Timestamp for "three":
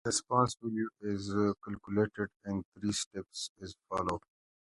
2.75-2.91